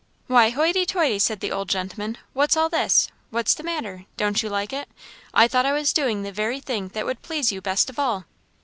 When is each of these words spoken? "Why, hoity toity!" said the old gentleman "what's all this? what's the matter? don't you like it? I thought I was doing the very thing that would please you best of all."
"Why, 0.25 0.49
hoity 0.49 0.83
toity!" 0.87 1.19
said 1.19 1.41
the 1.41 1.51
old 1.51 1.69
gentleman 1.69 2.17
"what's 2.33 2.57
all 2.57 2.69
this? 2.69 3.09
what's 3.29 3.53
the 3.53 3.61
matter? 3.61 4.05
don't 4.17 4.41
you 4.41 4.49
like 4.49 4.73
it? 4.73 4.89
I 5.31 5.47
thought 5.47 5.67
I 5.67 5.73
was 5.73 5.93
doing 5.93 6.23
the 6.23 6.31
very 6.31 6.59
thing 6.59 6.87
that 6.95 7.05
would 7.05 7.21
please 7.21 7.51
you 7.51 7.61
best 7.61 7.87
of 7.87 7.99
all." 7.99 8.25